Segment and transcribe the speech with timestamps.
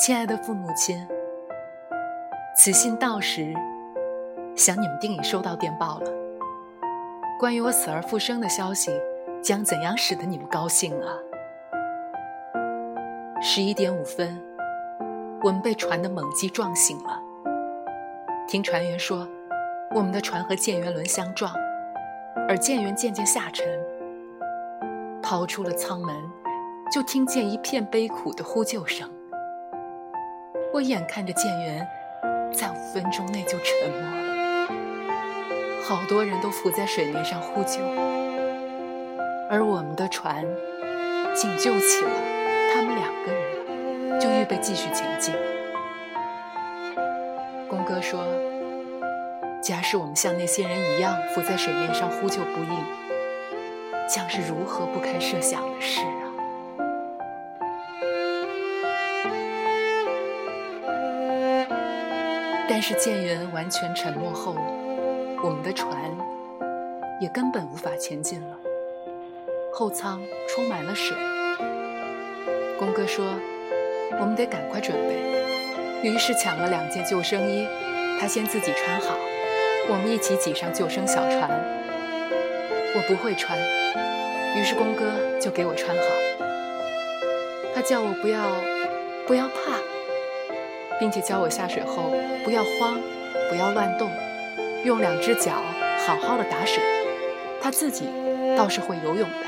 [0.00, 1.06] 亲爱的父母亲，
[2.56, 3.52] 此信到时，
[4.56, 6.10] 想你们定已收到电报了。
[7.38, 8.90] 关于我死而复生的消息，
[9.42, 11.12] 将怎样使得你们高兴啊？
[13.42, 14.42] 十一点五分，
[15.42, 17.20] 我们被船的猛击撞醒了。
[18.48, 19.28] 听船员说，
[19.94, 21.52] 我们的船和舰员轮相撞，
[22.48, 23.66] 而舰员渐渐下沉。
[25.22, 26.16] 抛出了舱门，
[26.90, 29.06] 就听见一片悲苦的呼救声。
[30.72, 31.86] 我眼看着舰员
[32.54, 34.68] 在五分钟内就沉没了，
[35.82, 37.80] 好多人都浮在水面上呼救，
[39.50, 40.46] 而我们的船
[41.34, 42.10] 仅救起了
[42.72, 45.34] 他们两个人，就预备继续前进。
[47.68, 48.24] 公哥说
[49.60, 52.84] ：“假使我们像那些人一样浮在水面上呼救不应，
[54.08, 56.29] 将是如何不堪设想的事啊！”
[62.70, 64.54] 但是舰员完全沉没后，
[65.42, 65.92] 我们的船
[67.20, 68.56] 也根本无法前进了。
[69.72, 71.16] 后舱充满了水。
[72.78, 73.34] 公哥说
[74.20, 75.16] ：“我们得赶快准备。”
[76.08, 77.66] 于是抢了两件救生衣，
[78.20, 79.16] 他先自己穿好，
[79.88, 81.50] 我们一起挤上救生小船。
[82.94, 83.58] 我不会穿，
[84.56, 86.04] 于是公哥就给我穿好。
[87.74, 88.40] 他叫我不要，
[89.26, 89.76] 不要怕。
[91.00, 92.12] 并且教我下水后
[92.44, 93.00] 不要慌，
[93.48, 94.10] 不要乱动，
[94.84, 95.52] 用两只脚
[96.06, 96.80] 好好的打水。
[97.60, 98.04] 他自己
[98.56, 99.46] 倒是会游泳的。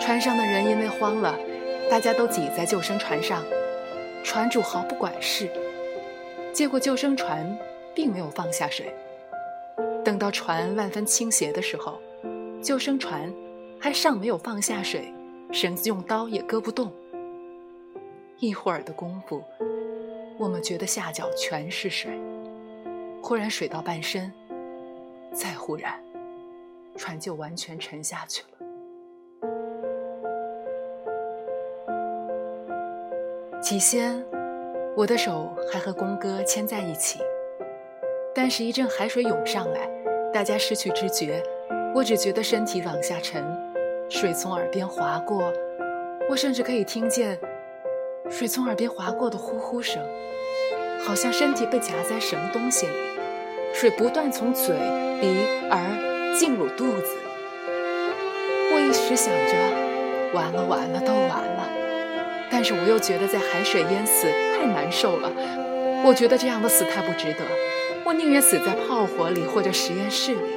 [0.00, 1.38] 船上的人因为慌了，
[1.88, 3.42] 大家都挤在救生船上，
[4.24, 5.48] 船主毫不管事。
[6.52, 7.56] 结果救生船
[7.94, 8.92] 并没有放下水。
[10.04, 12.00] 等到船万分倾斜的时候，
[12.60, 13.32] 救生船
[13.78, 15.12] 还尚没有放下水，
[15.52, 16.92] 绳子用刀也割不动。
[18.40, 19.44] 一会儿的功夫，
[20.38, 22.10] 我们觉得下脚全是水。
[23.22, 24.32] 忽然水到半身，
[25.30, 25.92] 再忽然，
[26.96, 28.48] 船就完全沉下去了。
[33.60, 34.24] 起先，
[34.96, 37.18] 我的手还和公哥牵在一起，
[38.34, 39.86] 但是，一阵海水涌上来，
[40.32, 41.42] 大家失去知觉，
[41.94, 43.44] 我只觉得身体往下沉，
[44.08, 45.52] 水从耳边划过，
[46.30, 47.38] 我甚至可以听见。
[48.30, 50.00] 水从耳边划过的呼呼声，
[51.04, 52.92] 好像身体被夹在什么东西里，
[53.74, 54.76] 水不断从嘴、
[55.20, 55.26] 鼻、
[55.68, 57.16] 耳进入肚子。
[58.72, 61.68] 我一时想着，完了完了都完了，
[62.50, 65.30] 但是我又觉得在海水淹死太难受了。
[66.04, 67.44] 我觉得这样的死太不值得，
[68.04, 70.56] 我宁愿死在炮火里或者实验室里。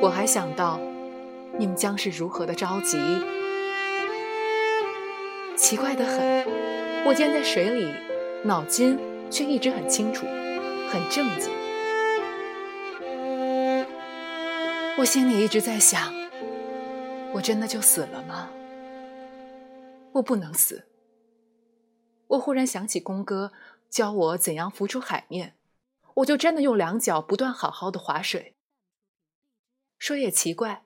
[0.00, 0.78] 我还想到，
[1.58, 2.96] 你们将是如何的着急。
[5.62, 6.44] 奇怪的很，
[7.06, 7.94] 我见在水里，
[8.44, 8.98] 脑筋
[9.30, 10.26] 却一直很清楚，
[10.90, 11.52] 很正经。
[14.98, 16.12] 我心里一直在想：
[17.32, 18.50] 我真的就死了吗？
[20.14, 20.88] 我不能死。
[22.26, 23.52] 我忽然想起公哥
[23.88, 25.54] 教我怎样浮出海面，
[26.14, 28.56] 我就真的用两脚不断好好的划水。
[29.96, 30.82] 说也奇怪，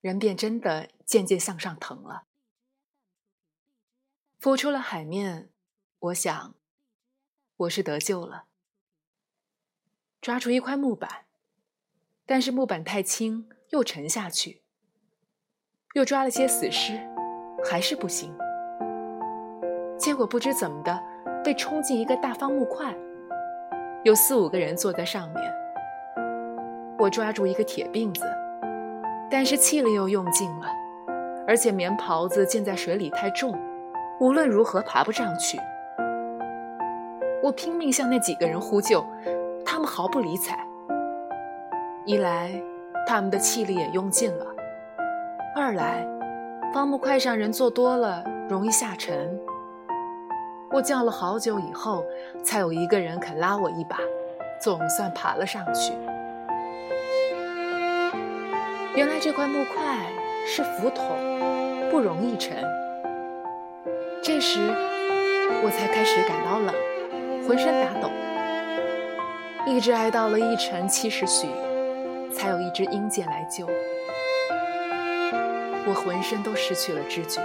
[0.00, 2.22] 人便真的渐渐向上腾了。
[4.42, 5.50] 浮出了海面，
[6.00, 6.54] 我想，
[7.58, 8.46] 我是得救了。
[10.20, 11.26] 抓住一块木板，
[12.26, 14.62] 但是木板太轻，又沉下去。
[15.94, 16.98] 又抓了些死尸，
[17.64, 18.36] 还是不行。
[19.96, 21.00] 结果不知怎么的，
[21.44, 22.92] 被冲进一个大方木块，
[24.02, 25.54] 有四五个人坐在上面。
[26.98, 28.24] 我抓住一个铁并子，
[29.30, 30.66] 但是气力又用尽了，
[31.46, 33.56] 而且棉袍子浸在水里太重。
[34.22, 35.58] 无论如何爬不上去，
[37.42, 39.04] 我拼命向那几个人呼救，
[39.66, 40.56] 他们毫不理睬。
[42.04, 42.52] 一来，
[43.04, 44.46] 他们的气力也用尽了；
[45.56, 46.06] 二来，
[46.72, 49.36] 方木块上人坐多了，容易下沉。
[50.70, 52.04] 我叫了好久以后，
[52.44, 53.96] 才有一个人肯拉我一把，
[54.60, 55.92] 总算爬了上去。
[58.94, 59.98] 原来这块木块
[60.46, 62.64] 是浮筒，不容易沉。
[64.24, 64.60] 这时，
[65.64, 66.72] 我才开始感到冷，
[67.44, 68.08] 浑身打抖，
[69.66, 71.48] 一直挨到了一晨七时许，
[72.32, 73.66] 才有一只鹰舰来救。
[75.88, 77.40] 我浑身都失去了知觉。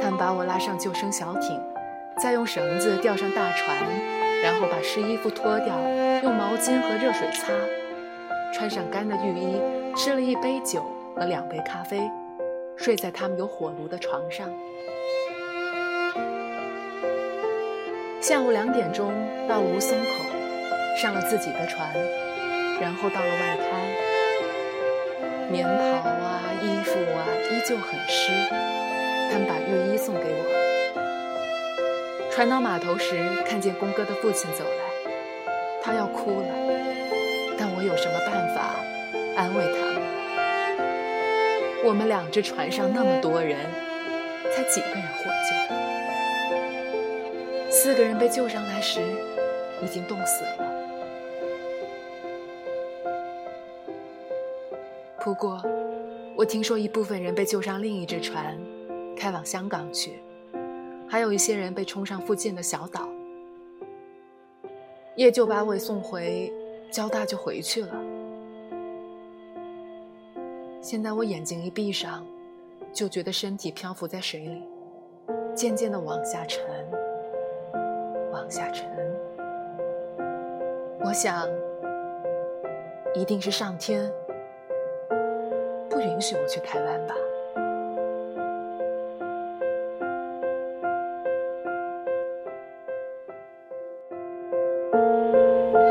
[0.00, 1.60] 他们把我拉上救生小艇，
[2.22, 3.76] 再用绳子吊上大船，
[4.40, 5.76] 然后把湿衣服脱掉，
[6.22, 7.52] 用毛巾和热水擦，
[8.52, 9.60] 穿上干的浴衣，
[9.96, 10.84] 吃了一杯酒
[11.16, 12.08] 和两杯咖啡，
[12.76, 14.48] 睡在他们有火炉的床上。
[18.26, 19.12] 下午两点钟
[19.46, 20.24] 到吴淞口，
[20.96, 21.86] 上了自己的船，
[22.80, 23.68] 然后到了外滩。
[25.50, 28.32] 棉袍啊，衣服啊，依旧很湿。
[29.30, 30.44] 他们把浴衣送给我。
[32.32, 35.12] 船到码头时，看见公哥的父亲走来，
[35.82, 36.48] 他要哭了，
[37.58, 38.74] 但我有什么办法
[39.36, 40.00] 安慰他们？
[41.84, 43.58] 我们两只船上那么多人，
[44.56, 45.74] 才几个人获救？
[47.84, 49.02] 四个人被救上来时，
[49.82, 50.56] 已经冻死了。
[55.22, 55.62] 不过，
[56.34, 58.58] 我听说一部分人被救上另一只船，
[59.14, 60.18] 开往香港去，
[61.06, 63.06] 还有一些人被冲上附近的小岛。
[65.16, 66.50] 叶就把我送回
[66.90, 67.94] 交大，就回去了。
[70.80, 72.26] 现在我眼睛一闭上，
[72.94, 74.62] 就觉得身体漂浮在水里，
[75.54, 76.64] 渐渐的往下沉。
[78.34, 78.84] 往下沉，
[80.98, 81.48] 我想，
[83.14, 84.10] 一定是上天
[85.88, 87.14] 不允许我去台湾吧。